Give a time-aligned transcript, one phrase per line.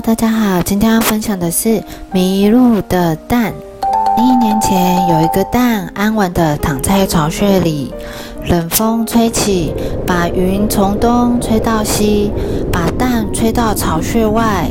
[0.00, 3.50] 大家好，今天要分享的是迷路的蛋。
[4.18, 7.94] 一年前，有一个蛋安稳地躺在巢穴里，
[8.46, 9.72] 冷风吹起，
[10.06, 12.30] 把云从东吹到西，
[12.70, 14.68] 把蛋吹到巢穴外。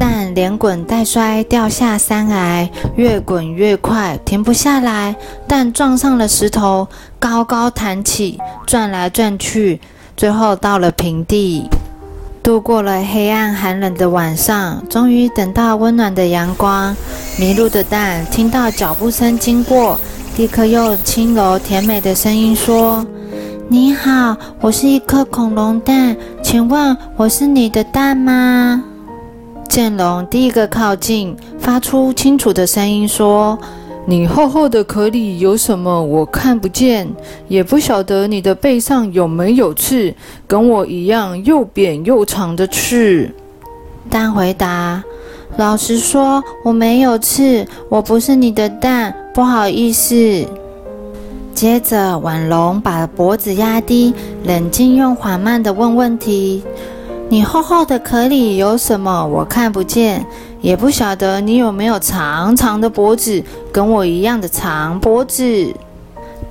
[0.00, 5.14] 蛋连滚带摔掉下山崖，越滚越快，停不下来。
[5.46, 6.88] 蛋撞上了石头，
[7.20, 9.80] 高高弹起，转来转去，
[10.16, 11.68] 最后到了平地。
[12.46, 16.94] 度过了黑暗寒冷的晚上，终于等到温暖的阳光。
[17.40, 19.98] 迷路的蛋听到脚步声经过，
[20.36, 23.04] 立刻用轻柔甜美的声音说
[23.66, 28.80] ：“你好，我是一颗恐龙蛋，请问我是你的蛋吗？”
[29.68, 33.58] 剑龙第一个靠近，发出清楚的声音说。
[34.08, 36.00] 你厚厚的壳里有什么？
[36.00, 37.08] 我看不见，
[37.48, 40.14] 也不晓得你的背上有没有刺，
[40.46, 43.28] 跟我一样又扁又长的刺。
[44.08, 45.02] 蛋回答
[45.58, 50.14] ：“老实说，我没有刺，我不是你的蛋，不好意思。”
[51.52, 54.14] 接着，婉龙把脖子压低，
[54.44, 56.62] 冷静又缓慢地问问题。
[57.28, 59.26] 你厚厚的壳里有什么？
[59.26, 60.24] 我看不见，
[60.66, 65.72] 也不晓得你有没有长长的脖子，跟我一样的长脖子。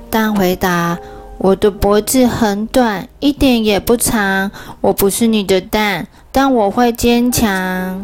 [0.08, 0.96] 蛋回答：
[1.36, 4.50] 我的脖子很短，一点也不长。
[4.80, 8.00] 我不是你的蛋，但我会坚强。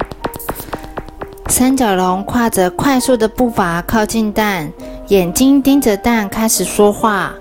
[1.49, 4.71] 三角龙跨着快速的步伐靠近蛋，
[5.09, 7.33] 眼睛盯着蛋，开始说话。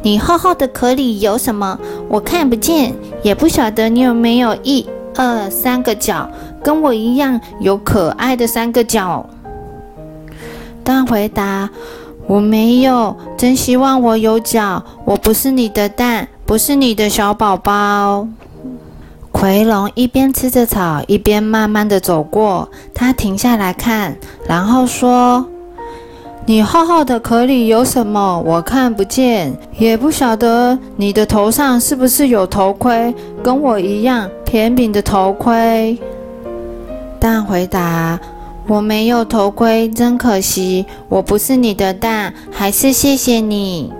[0.00, 1.78] 你厚厚的壳里有什么？
[2.08, 6.28] 我看不见，也不晓得你有没有一二三个角，
[6.62, 9.24] 跟我一样有可爱的三个角。
[10.84, 11.68] 蛋回答：
[12.26, 14.84] 我没有，真希望我有角。
[15.04, 18.28] 我不是你的蛋，不是你的小宝宝。
[19.32, 25.46] 奎龙一边吃着草，一边慢慢的走过，他停下来看，然后说。
[26.48, 28.40] 你厚厚的壳里有什么？
[28.46, 33.12] 我看不见，也不晓得你的头上是不是有头盔，
[33.42, 35.98] 跟我一样甜饼的头盔。
[37.18, 38.20] 蛋回答：
[38.68, 40.86] 我没有头盔，真可惜。
[41.08, 43.92] 我不是你的蛋，还是谢谢你。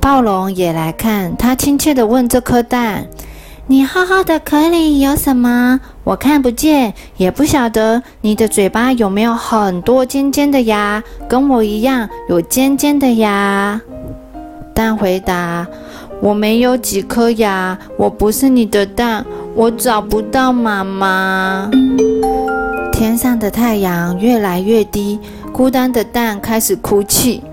[0.00, 3.08] 暴龙也来看，他亲切地问这颗蛋。
[3.66, 5.80] 你厚厚的壳里有什么？
[6.06, 13.80] 我看不见，也不晓得你的嘴巴有没有很多尖尖的牙，跟我一样有尖尖的牙。
[14.72, 15.66] 蛋回答：
[16.22, 21.68] 我没有几颗牙，我不是你的蛋，我找不到妈妈。
[22.92, 25.18] 天上的太阳越来越低，
[25.52, 27.42] 孤单的蛋开始哭泣。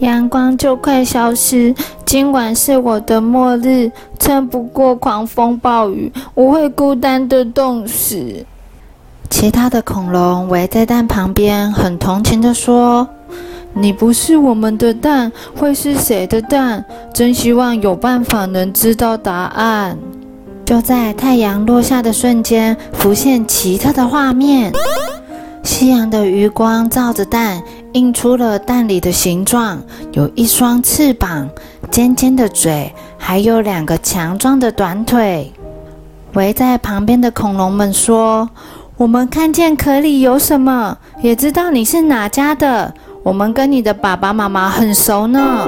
[0.00, 3.90] 阳光就快消失，今晚是我的末日，
[4.28, 8.44] 撑不过狂风暴雨，我会孤单的冻死。
[9.30, 13.08] 其他的恐龙围在蛋旁边，很同情的说
[13.72, 16.84] ：“你不是我们的蛋，会是谁的蛋？
[17.14, 19.96] 真希望有办法能知道答案。”
[20.66, 24.70] 就在太阳落下的瞬间，浮现奇特的画面。
[25.62, 27.62] 夕阳的余光照着蛋，
[27.92, 31.48] 映出了蛋里的形状：有一双翅膀、
[31.90, 35.52] 尖尖的嘴，还有两个强壮的短腿。
[36.34, 38.48] 围在旁边的恐龙们说
[38.96, 42.94] ：“我们看见壳里有什么，也知道你是哪家的。
[43.22, 45.66] 我们跟你的爸爸妈妈很熟呢。”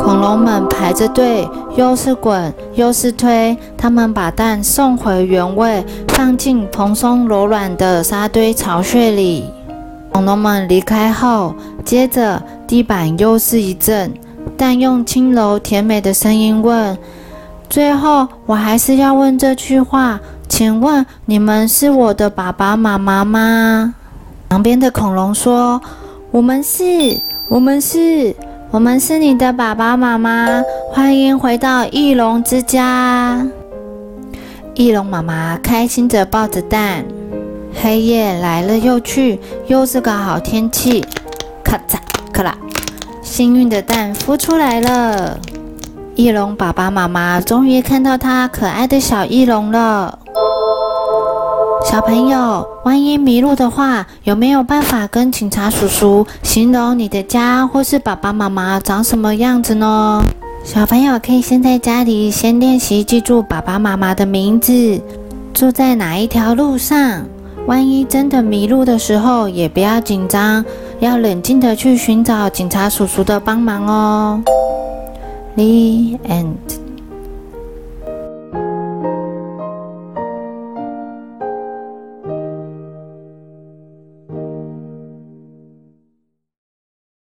[0.00, 9.44] 恐龙们排着队，又是滚又是推，他们把蛋送回原位，放进蓬松柔软的沙堆巢穴里。
[10.12, 11.54] 恐龙们离开后，
[11.84, 14.12] 接着地板又是一阵，
[14.56, 16.96] 蛋用轻柔甜美的声音问
[17.68, 23.94] ：“最后，我还是要问这句话，请问你们是我的爸爸妈妈吗？”
[24.50, 25.80] 旁边的恐龙说
[26.30, 26.82] ：“我们是，
[27.48, 28.34] 我们是。”
[28.70, 30.60] 我们是你的爸爸妈妈，
[30.92, 33.46] 欢迎回到翼龙之家。
[34.74, 37.04] 翼龙妈妈开心地抱着蛋。
[37.80, 41.04] 黑夜来了又去，又是个好天气。
[41.62, 41.98] 咔嚓，
[43.24, 45.40] 幸运的蛋孵出来了。
[46.14, 50.18] 翼龙爸爸妈妈终于看到它可爱的小翼龙了。
[51.84, 60.22] 小朋友，万一迷路的话，有没有办法跟警察叔叔形容你的家或是爸爸妈妈长什么样子呢？
[60.62, 65.00] 小朋友可以先在家里先练习记住爸爸妈妈的名字，
[65.52, 67.24] 住在哪一条路上。
[67.66, 70.64] 万一真的迷路的时候，也不要紧张，
[71.00, 74.42] 要冷静的去寻找警察叔叔的帮忙哦。
[75.56, 76.83] The end.